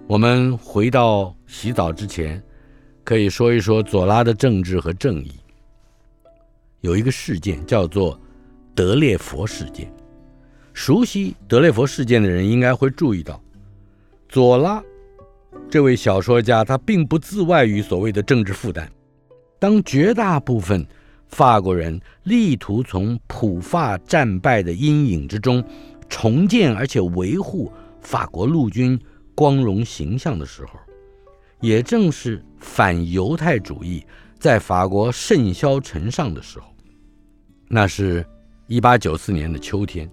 [0.08, 2.42] 我们回到洗澡之前，
[3.04, 5.34] 可以说一说左拉的政治和正义。
[6.80, 8.18] 有一个事件叫做
[8.74, 9.92] 德列佛事件，
[10.74, 13.42] 熟悉德列佛事件的人应该会注意到，
[14.30, 14.82] 左拉
[15.70, 18.90] 这位小说家他并不自外于所谓的政治负担。
[19.60, 20.88] 当绝大部分
[21.28, 25.62] 法国人力图从普法战败的阴影之中
[26.08, 27.70] 重建而且维护
[28.02, 29.00] 法国陆军
[29.36, 30.80] 光荣形象的时候，
[31.62, 34.06] 也正是反犹太主义
[34.40, 36.68] 在法国甚嚣尘上的时候。
[37.68, 38.26] 那是
[38.68, 40.10] 一八九四年的秋天，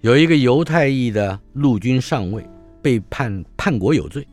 [0.00, 2.44] 有一个犹太裔的陆军上尉
[2.82, 4.26] 被判叛国有罪。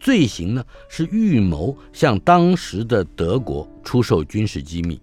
[0.00, 5.00] 罪行呢是预谋向当时的德国出售军事机密。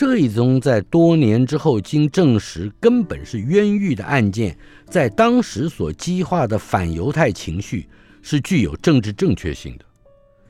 [0.00, 7.86] 这一宗在多年之后经证实根本是冤狱的案件，在当时所激化的反犹太情绪
[8.22, 9.84] 是具有政治正确性的。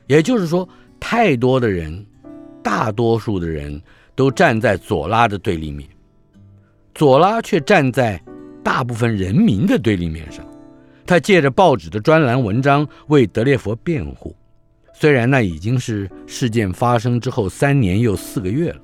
[0.07, 0.65] 也就是说，
[1.01, 2.05] 太多的人，
[2.63, 3.77] 大多数的人
[4.15, 5.85] 都站在左拉的对立面，
[6.95, 8.23] 左拉却站在
[8.63, 10.45] 大部分人民的对立面上。
[11.05, 14.33] 他借着报纸的专栏文章为德列佛辩护，
[14.93, 18.81] 虽然那已经是事件发生之后三年又四个月了。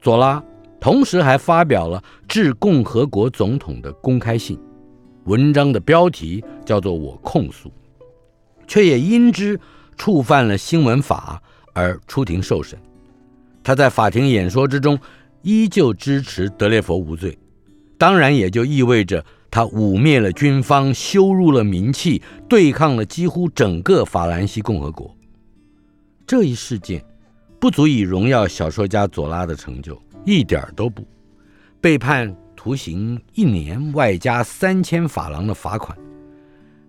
[0.00, 0.42] 左拉
[0.80, 4.58] 同时还发表了致共和国总统的公开信，
[5.24, 7.70] 文章的标题叫做“我控诉”，
[8.68, 9.58] 却也因之
[9.96, 12.78] 触犯了新闻法而出庭受审。
[13.62, 14.98] 他在法庭演说之中
[15.42, 17.36] 依旧支持德列佛无罪，
[17.98, 19.24] 当然也就意味着。
[19.50, 25.16] 他污蔑了军方，羞辱了民气，对抗了几乎整个法兰西共和国。
[26.26, 27.02] 这一事件
[27.60, 31.06] 不足以荣耀小说家左拉的成就，一点都不。
[31.80, 35.96] 被判徒刑一年，外加三千法郎的罚款。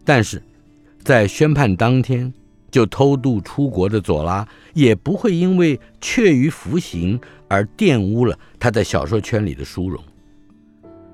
[0.04, 0.42] 但是，
[1.04, 2.32] 在宣判当天
[2.70, 10.04] 就偷渡出国的左拉，也不会因为确于服刑而玷污了他在小说圈里的殊荣。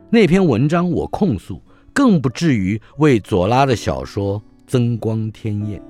[0.10, 1.62] 那篇文章我控诉，
[1.94, 5.82] 更不至于为左拉的小说增光添艳。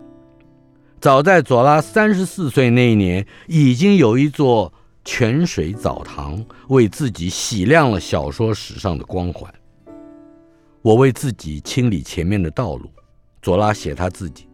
[1.06, 9.54] 早在左拉三十四岁那一年，已经有一座泉水澡堂为自己洗亮了小说史上的光环。
[10.82, 12.90] 我为自己清理前面的道路，
[13.40, 14.48] 左拉写他自己，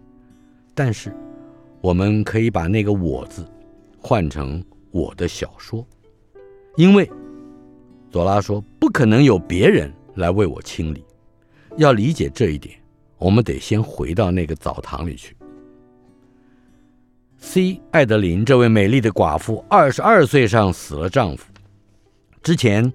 [0.76, 1.16] 但是
[1.80, 3.50] 我们可以把那个“我”字
[3.98, 4.62] 换成
[4.92, 5.88] 我的小说，
[6.76, 7.10] 因为。
[8.10, 11.02] 左拉说：“不可能有别人来为我清理。
[11.78, 12.78] 要理解这一点，
[13.18, 15.34] 我们得先回到那个澡堂里去。
[17.44, 17.82] C.
[17.90, 21.44] 艾德琳这位美丽的寡妇，二十二岁上死了丈夫，
[22.44, 22.90] 之前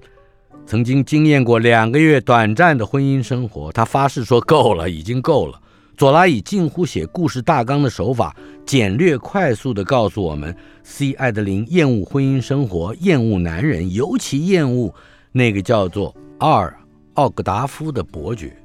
[0.65, 3.73] 曾经经验过两个月短暂的婚姻生活。
[3.73, 5.61] 她发誓说够了，已经够了。
[5.97, 11.13] 左拉以近乎写故事大纲的手法，简略快速地告诉我们：C.
[11.15, 14.95] 艾德琳厌恶婚姻生活，厌恶男人，尤其厌恶
[15.33, 16.75] 那个叫做阿尔
[17.15, 18.57] 奥格达夫的伯爵。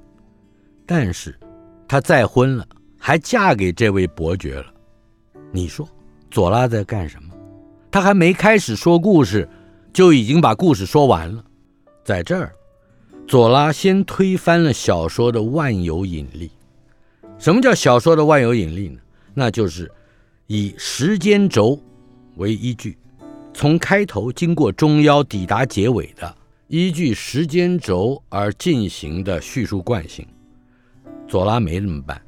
[0.86, 1.38] 但是，
[1.88, 2.66] 她再婚了，
[3.00, 4.66] 还嫁给这位伯爵了。
[5.52, 5.88] 你说，
[6.30, 7.34] 左拉在干什么？
[7.92, 9.48] 他还没开始说故事，
[9.92, 11.44] 就已经把故事说完了。
[12.04, 12.54] 在这儿，
[13.28, 16.50] 左拉先推翻了小说的万有引力。
[17.38, 19.00] 什么叫小说的万有引力呢？
[19.34, 19.92] 那就是
[20.48, 21.78] 以时间轴
[22.36, 22.98] 为依据，
[23.54, 26.34] 从开头经过中央抵达结尾的，
[26.68, 30.26] 依据时间轴而进行的叙述惯性。
[31.28, 32.22] 左拉没那么办，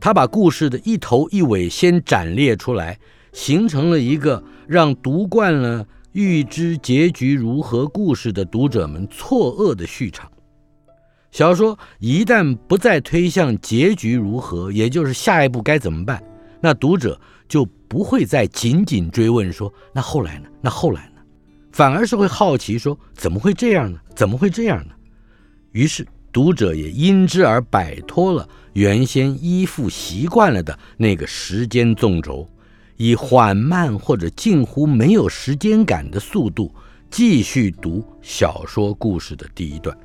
[0.00, 2.98] 他把故事的一头一尾先展列出来，
[3.32, 10.30] 形成了一个让读惯了预知结局如何故事的读者们错愕的序场。
[11.30, 16.22] 小说一旦不再推向结局如何，也就是下一步该怎么办，
[16.60, 20.48] 那读者就不会再紧紧追问说“那后来呢？
[20.60, 21.20] 那后来呢？”
[21.70, 23.98] 反而是会好奇说“怎么会这样呢？
[24.16, 24.94] 怎么会这样呢？”
[25.72, 26.06] 于是
[26.38, 32.48] 读者也因之而摆脱了原先依附习惯了的那个时间纵轴，
[32.96, 36.72] 以缓慢或者近乎没有时间感的速度
[37.10, 39.98] 继续读小说故事的第一段。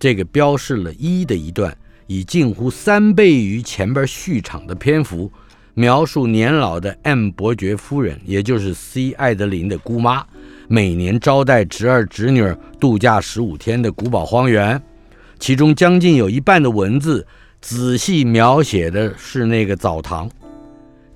[0.00, 1.72] 这个标示了一的一段，
[2.08, 5.30] 以近乎三倍于前边序场的篇幅，
[5.74, 10.26] 描述年老的 M 伯爵夫人，也就是 C 爱德琳的姑妈，
[10.66, 12.44] 每年招待侄儿侄女
[12.80, 14.82] 度假十五天的古堡荒原，
[15.40, 17.26] 其中将近有一半的文字
[17.62, 20.30] 仔细描写的是那个澡堂。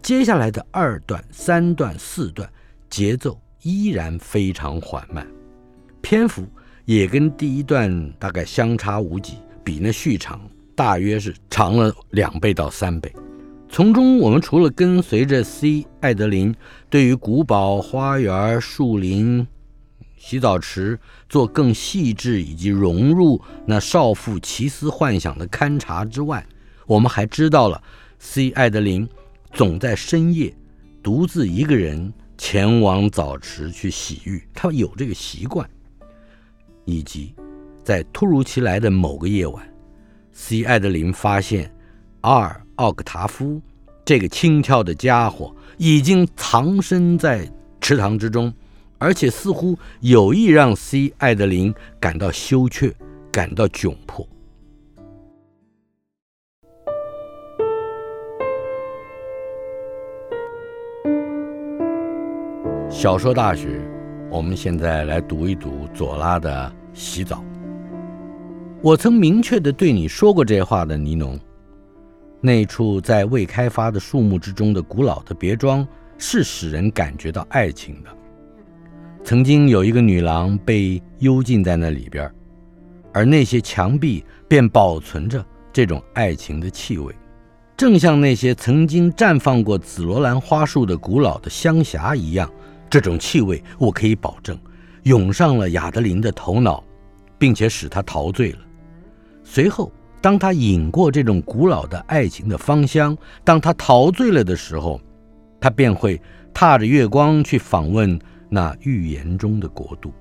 [0.03, 2.49] 接下来的二段、三段、四段，
[2.89, 5.27] 节奏依然非常缓慢，
[6.01, 6.43] 篇幅。
[6.87, 10.39] 也跟第一段大概相差无几，比那序长
[10.75, 13.11] 大约是长了两倍到三倍。
[13.71, 16.55] 从中，我们除了跟随着 C 爱德林
[16.91, 19.47] 对于古堡花园、树林、
[20.27, 26.47] 洗澡池做更细致以及融入那少妇奇思幻想的勘察之外，
[26.87, 27.83] 我们还知道了
[28.19, 29.07] C 艾德琳
[29.53, 30.57] 总在深夜
[31.03, 35.69] 独自一个人前往澡池去洗浴，她有这个习惯。
[36.87, 37.35] 以及，
[37.85, 39.63] 在突如其来的某个夜晚
[40.33, 41.71] ，C 艾德琳发现
[42.23, 43.61] 阿尔奥格塔夫
[44.07, 47.47] 这个轻佻的家伙已经藏身在
[47.79, 48.51] 池塘之中，
[48.99, 52.95] 而且似乎有意让 C 爱德琳感到羞怯，
[53.31, 54.27] 感到窘迫。
[62.89, 63.81] 小说大学。
[64.31, 67.45] 我们现在来读一读左拉的洗澡。
[68.83, 71.39] 我曾明确的对你说过这话的，尼农。
[72.41, 75.87] 那处在未开发的树木之中的古老的别庄，
[76.19, 78.11] 是使人感觉到爱情的。
[79.25, 82.31] 曾经有一个女郎被幽禁在那里边，
[83.11, 87.15] 而那些墙壁便保存着这种爱情的气味，
[87.75, 92.51] 正像那些曾经绽放过紫罗兰花束的古老的香匣一样。
[92.91, 94.59] 这种气味，我可以保证，
[95.05, 96.85] 涌上了亚德琳的头脑，
[97.39, 98.59] 并且使她陶醉了。
[99.43, 105.01] 随后，当她饮过这种古老的爱情的芳香，当她陶醉了的时候，
[105.59, 106.21] 她便会
[106.53, 108.21] 踏着月光去访问
[108.55, 110.13] 那预言中的国度。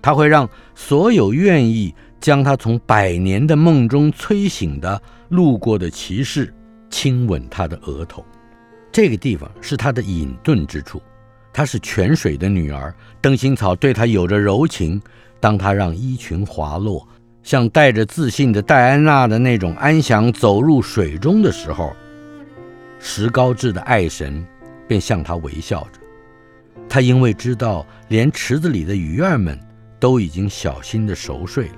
[0.00, 6.52] 他会让所有愿意将他从百年的梦中催醒的路过的骑士
[6.90, 8.24] 亲吻他的额头。
[8.90, 11.00] 这个地方是他的隐遁之处。
[11.54, 14.98] 她是泉水的女儿，灯芯草对她有着柔情。
[15.38, 17.06] 当她让衣裙滑落，
[17.42, 21.94] 像带着自信的戴安娜的那种安详走入水中的时候，
[22.98, 24.42] 石膏制的爱神
[24.88, 26.00] 便向她微笑着。
[26.88, 29.58] 他因为知道连池子里的鱼儿们
[29.98, 31.76] 都已经小心地熟睡了，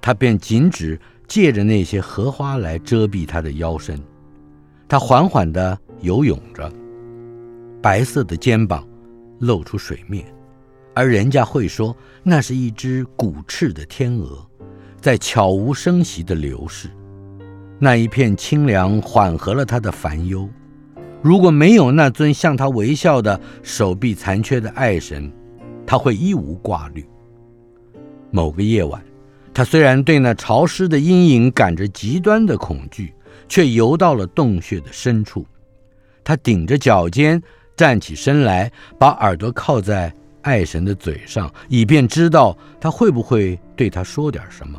[0.00, 3.98] 他便仅只借着那些荷花来遮蔽他的腰身。
[4.88, 6.70] 他缓缓地游泳着。
[7.82, 8.86] 白色的肩膀
[9.38, 10.26] 露出水面，
[10.94, 14.46] 而人家会说那是一只鼓翅的天鹅，
[15.00, 16.90] 在悄无声息地流逝。
[17.78, 20.46] 那一片清凉缓和了他的烦忧。
[21.22, 25.30] 如果没有那尊向他微笑的手臂残缺的爱神，
[25.86, 27.04] 他会一无挂虑。
[28.30, 29.02] 某个夜晚，
[29.52, 33.12] 他虽然对那潮湿的阴影感着极端的恐惧，
[33.48, 35.46] 却游到了洞穴的深处。
[36.24, 37.42] 他顶着脚尖。
[37.76, 44.78] 站起身来，把耳朵靠在爱神的嘴上，以便知道他会不会对他说点什么。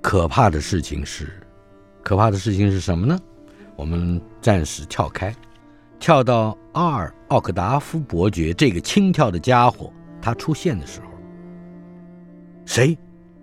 [0.00, 1.28] 可怕的事情是，
[2.02, 3.18] 可怕的事情是什么呢？
[3.76, 5.34] 我们暂时跳开，
[5.98, 11.06] 跳到阿尔奥克达夫伯爵这个轻佻的家伙他出现的时候。
[12.64, 12.96] 谁？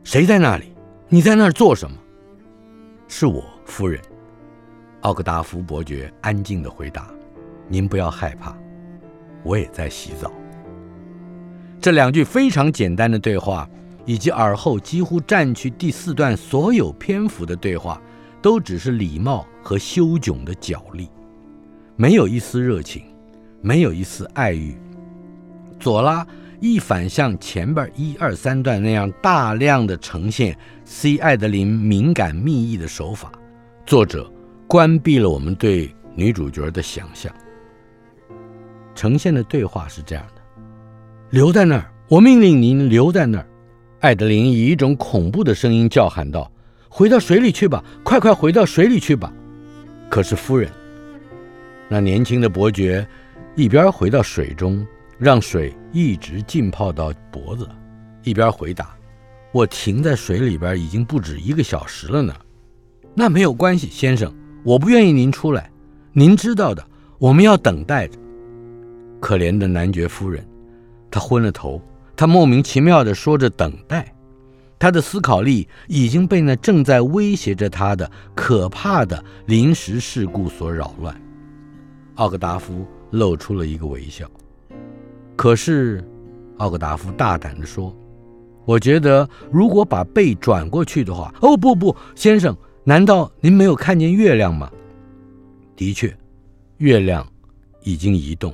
[0.04, 0.74] 谁在那里？
[1.10, 1.96] 你在那儿做什么？
[3.08, 4.02] 是我，夫人。
[5.02, 7.08] 奥克达夫伯爵安静地回答。
[7.68, 8.56] 您不要害怕，
[9.44, 10.32] 我也在洗澡。
[11.80, 13.70] 这两句非常简单的对话，
[14.06, 18.02] 以及耳后几乎占据第四段所有篇幅的对话，
[18.42, 21.10] 都只是礼貌和羞窘的角力，
[21.96, 23.04] 没有一丝热情，
[23.62, 24.76] 没有一丝爱欲。
[25.80, 26.26] 左拉
[26.60, 33.32] 一反像前边一二三段那样大量的呈现 C 爱德琳敏感密意的手法，
[33.86, 34.32] 作者
[34.68, 37.34] 关闭了我们对女主角的想象。
[38.94, 40.42] 呈现的对话是这样的：
[41.30, 43.48] 留在那儿，我命令您留在那儿。
[44.02, 46.51] 艾德琳以一种恐怖的声音叫喊道
[46.94, 49.34] ：“回到水里去吧，快快回到水里去吧！”
[50.12, 50.70] 可是夫人，
[51.88, 53.08] 那年轻的伯爵
[53.56, 54.86] 一边回到水中，
[55.18, 57.66] 让水一直浸泡到脖子，
[58.24, 58.94] 一边回答
[59.54, 62.36] ：“我停在水里边已经不止一个小时了呢。”
[63.16, 64.34] 那没有关系，先生，
[64.64, 65.72] 我不愿意您出来。
[66.12, 66.86] 您知道的，
[67.20, 68.20] 我们要等待着。
[69.22, 70.46] 可怜的男爵夫人，
[71.10, 71.82] 她昏了头。
[72.18, 74.14] 她莫名其妙地说着“等待”，
[74.82, 81.16] 他的思考力已经被那正在威胁着他的可怕的临时事故所扰乱。
[82.16, 84.28] 奥格达夫露出了一个微笑。
[85.36, 86.04] 可是，
[86.58, 87.96] 奥格达夫大胆地说
[88.66, 91.32] ：“我觉得，如果把背转过去的话……
[91.44, 94.68] 哦，不不，先生。”难道您没有看见月亮吗？
[95.76, 96.12] 的确，
[96.78, 97.24] 月亮
[97.84, 98.52] 已经移动，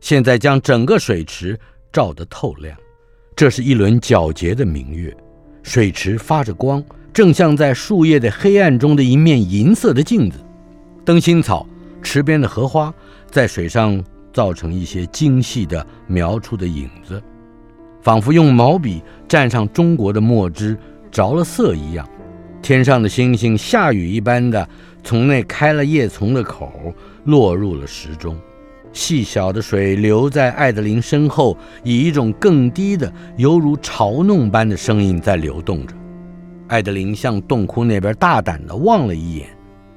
[0.00, 1.60] 现在将整个水池
[1.92, 2.74] 照得透亮。
[3.36, 5.14] 这是一轮皎洁的明月，
[5.68, 10.38] 水池发着光，正像在树叶的黑暗中的一面银色的镜子。
[11.04, 11.66] 灯芯草、
[12.00, 12.92] 池边的荷花
[13.30, 14.02] 在水上
[14.32, 17.22] 造成一些精细的描出的影子，
[18.00, 20.74] 仿佛用毛笔蘸上中国的墨汁
[21.10, 22.08] 着了色一样。
[22.62, 24.66] 天上的星星下雨一般的
[25.04, 26.94] 从那开了叶丛的口
[27.24, 28.34] 落入了池中，
[28.98, 35.94] 细小的水流在艾德琳身后，以一种更低的、犹如嘲弄般的声音在流动着。
[36.66, 39.46] 艾德琳向洞窟那边大胆地望了一眼，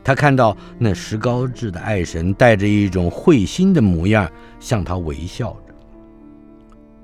[0.04, 4.30] 她看到那石膏制的爱神带着一种会心的模样
[4.60, 5.74] 向她微笑着。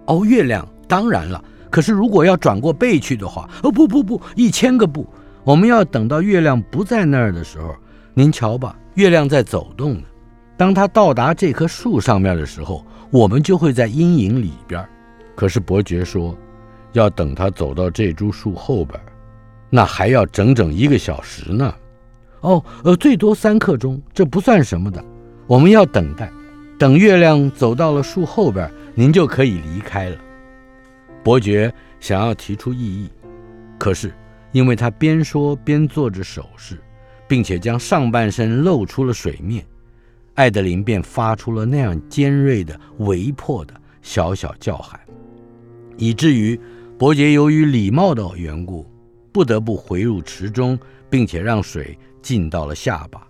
[0.06, 1.43] 哦，月亮，当然了。
[1.72, 5.04] 可是如果要转过背去的话，哦，不不不，一千个不。
[5.43, 7.76] 我们要等到月亮不在那儿的时候，
[8.14, 10.04] 您瞧吧，月亮在走动呢。
[10.58, 14.84] 当他到达这棵树上面的时候，我们就会在阴影里边。
[15.36, 16.36] 可是伯爵说，
[16.93, 18.99] 要等他走到这株树后边，
[19.70, 21.74] 那还要整整一个小时呢。
[22.41, 25.03] 哦，呃，最多三刻钟，这不算什么的。
[25.45, 26.32] 我们要等待，
[26.78, 30.18] 等月亮走到了树后边，您就可以离开了。
[31.24, 33.10] 伯爵想要提出异议，
[33.78, 34.12] 可是。
[34.53, 36.82] 因为他边说边做着手势，
[37.28, 39.64] 并且将上半身露出了水面，
[40.38, 45.00] 艾德琳便发出了那样尖锐的、微破的小小叫喊，
[45.98, 46.60] 以至于
[46.98, 48.86] 伯爵由于礼貌的缘故，
[49.32, 50.78] 不得不回入池中，
[51.10, 53.28] 并且让水浸到了下巴。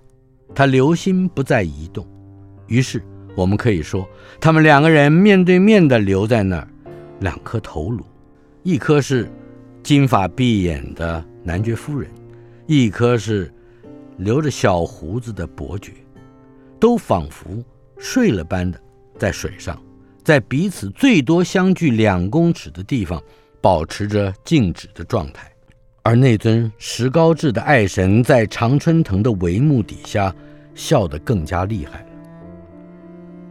[0.53, 2.05] 他留心不再移动，
[2.67, 3.01] 于是
[3.35, 4.07] 我们可以说，
[4.41, 6.67] 他们两个人面对面地留在那儿，
[7.21, 8.03] 两颗头颅，
[8.63, 9.27] 一颗是。
[9.83, 12.11] 金发碧眼的男爵夫人，
[12.65, 13.49] 一颗是
[14.17, 15.93] 留着小胡子的伯爵，
[16.79, 17.63] 都仿佛
[17.97, 18.79] 睡了般的
[19.17, 19.81] 在水上，
[20.23, 23.21] 在彼此最多相距两公尺的地方
[23.61, 25.51] 保持着静止的状态。
[26.03, 30.33] 而那尊石膏制的爱神在常春藤的帷幕底下
[30.73, 32.07] 笑得更加厉害了。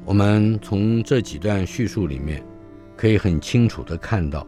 [0.04, 2.42] 我们从这几段叙述里面
[2.96, 4.46] 可以很清楚地看到。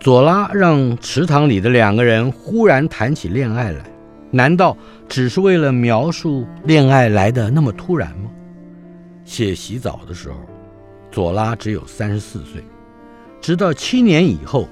[0.00, 3.84] 左拉让池塘里的两个人忽然谈起恋爱来，
[4.30, 4.76] 难道
[5.08, 8.30] 只是为了描述恋爱来的那么突然吗？
[9.24, 10.36] 写洗澡的时候，
[11.10, 12.64] 左拉只有三十四岁，
[13.40, 14.68] 直到七年以后，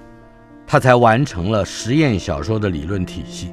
[0.67, 3.53] 他才完成了实验小说的理论体系。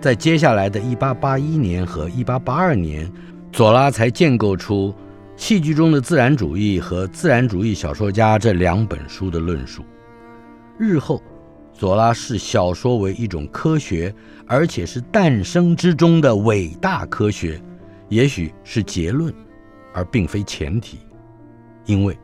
[0.00, 3.10] 在接下来的一八八一年和一八八二年，
[3.52, 4.94] 左拉才建构出
[5.36, 9.84] 戏剧中的自然主义和自然主义小说家这两本书的论述。
[10.78, 11.22] 日后，
[11.76, 14.14] 左拉视小说为一种科学，
[14.46, 17.60] 而且是诞生之中的伟大科学，
[18.08, 19.32] 也许是结论，
[19.92, 20.98] 而并非前提。
[21.84, 22.16] 因为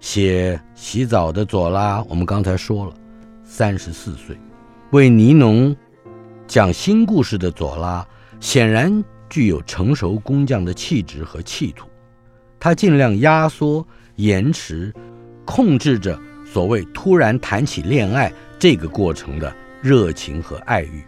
[0.00, 2.92] 写洗澡的左拉，我们刚才说了，
[3.42, 4.36] 三十四岁；
[4.90, 5.74] 为尼农
[6.46, 8.06] 讲新故事的左拉，
[8.38, 11.86] 显然具有成熟工匠的气质和气度。
[12.60, 14.92] 他尽量压缩、延迟、
[15.46, 16.20] 控制着。
[16.54, 19.52] 所谓突然谈起恋爱这个过程的
[19.82, 21.02] 热情和爱欲，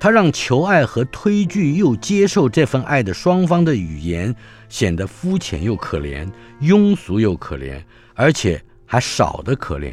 [0.00, 4.34] 他让求爱和推拒又接受这份爱的双方的语言
[4.68, 6.28] 显得肤浅又可怜，
[6.60, 7.80] 庸俗又可怜，
[8.14, 9.92] 而且还少得可怜，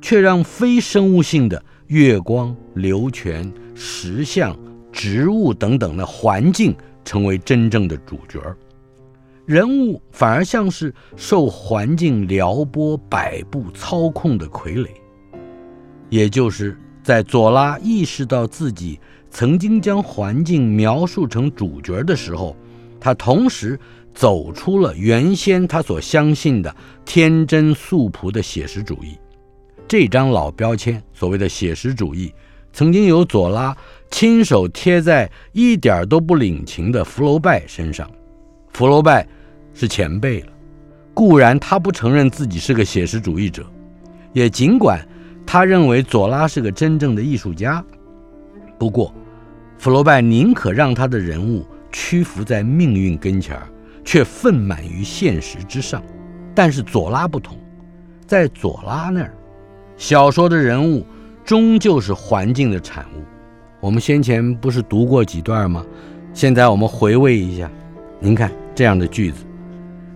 [0.00, 4.56] 却让非生物性的月光、流泉、石像、
[4.90, 6.74] 植物等等的环境
[7.04, 8.40] 成为真正的主角。
[9.46, 14.88] 人物反而像是受环境撩拨摆布操控的傀儡，
[16.08, 18.98] 也就是在左拉意识到自己
[19.30, 22.56] 曾经将环境描述成主角的时候，
[22.98, 23.78] 他同时
[24.14, 26.74] 走出了原先他所相信的
[27.04, 29.18] 天真素朴的写实主义，
[29.86, 32.32] 这张老标签，所谓的写实主义，
[32.72, 33.76] 曾经由左拉
[34.10, 38.10] 亲手贴在一点都不领情的福楼拜身上。
[38.72, 39.28] 福楼拜
[39.74, 40.52] 是前辈了，
[41.12, 43.66] 固然他不承认自己是个写实主义者，
[44.32, 45.06] 也尽管
[45.44, 47.84] 他认为左拉是个真正的艺术家，
[48.78, 49.12] 不过
[49.76, 53.68] 福楼拜宁可让他的人物屈服在命运跟前儿，
[54.04, 56.02] 却愤满于现实之上。
[56.54, 57.58] 但是左拉不同，
[58.26, 59.34] 在左拉那儿，
[59.96, 61.04] 小说的人物
[61.44, 63.22] 终究是环境的产物。
[63.80, 65.84] 我们先前不是读过几段吗？
[66.32, 67.70] 现在我们回味一下。
[68.20, 69.44] 您看这样的句子：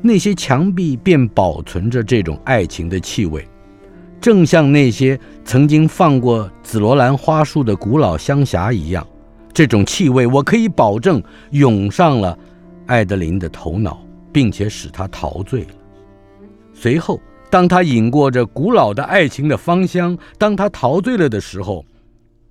[0.00, 3.46] 那些墙壁便保存着这种爱情的气味，
[4.20, 9.06] 正像那些曾经放过紫罗兰花束的古老香匣一样。
[9.52, 11.20] 这种气味，我可以保证
[11.50, 12.38] 涌上了
[12.86, 14.00] 爱德琳的头脑，
[14.32, 15.70] 并且使她陶醉了。
[16.72, 17.20] 随后，
[17.50, 21.84] 当他饮过这古老的爱情的芳香，当他陶醉了的时候，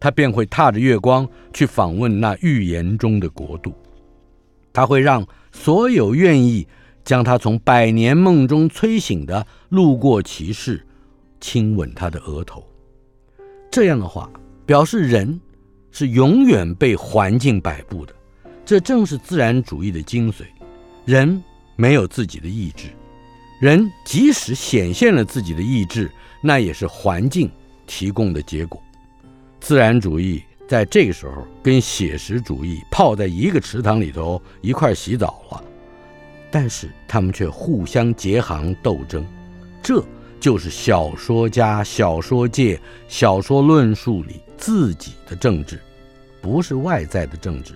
[0.02, 3.74] 他便会踏着月光去访问那预言中的国度。
[4.74, 6.68] 他会让所有愿意
[7.08, 10.86] 将他从百年梦中催醒的路过骑士
[11.40, 12.62] 亲吻他的额头。
[13.72, 14.30] 这样的话，
[14.66, 15.40] 表示人
[15.90, 18.14] 是永远被环境摆布的。
[18.66, 20.44] 这正是自然主义的精髓。
[21.06, 21.42] 人
[21.78, 22.90] 没有自己的意志。
[23.62, 27.50] 人即使显现了自己的意志，那也是环境
[27.86, 28.84] 提供的结果。
[29.62, 35.64] 自然主义在这个时候跟写实主义泡在一个池塘里头一块洗澡了，
[36.50, 39.26] 但是他们却互相结行斗争。
[39.82, 40.04] 这
[40.40, 45.80] 就是小说家、小说界、小说论述里自己的政治，
[46.42, 47.74] 不是外在的政治。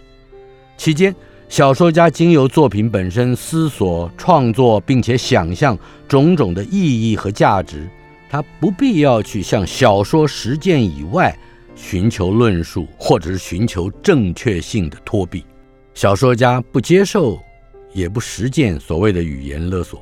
[0.77, 1.15] 期间。
[1.49, 7.89] 小说家经由作品本身思索、创作，并且想象种种的意义和价值，
[8.29, 11.37] 他不必要去向小说实践以外
[11.75, 15.43] 寻求论述，或者是寻求正确性的托庇。
[15.93, 17.37] 小说家不接受，
[17.93, 20.01] 也不实践所谓的语言勒索。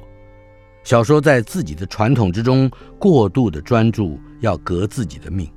[0.84, 5.50] 小说在自己的传统之中过度的专注，要革自己的命，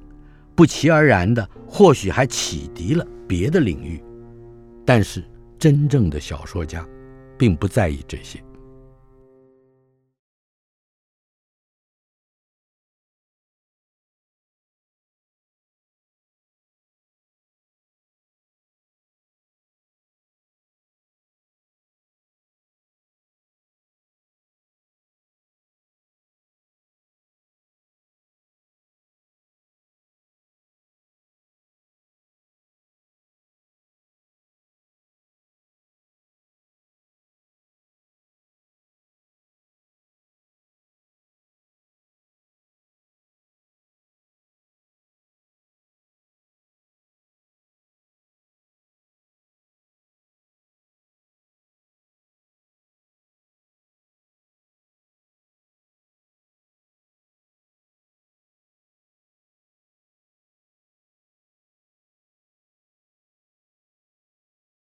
[0.55, 4.03] 不期而然的，或许还启迪了别的领域，
[4.85, 5.24] 但是。
[5.59, 6.85] 真正的小说家，
[7.39, 8.43] 并不在意这些。